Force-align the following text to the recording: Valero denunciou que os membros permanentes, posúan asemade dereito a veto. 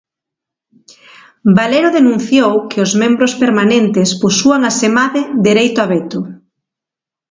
Valero 1.57 1.89
denunciou 1.97 2.51
que 2.69 2.79
os 2.85 2.91
membros 3.01 3.33
permanentes, 3.43 4.09
posúan 4.23 4.61
asemade 4.71 5.21
dereito 5.47 5.77
a 5.81 5.85
veto. 5.93 6.19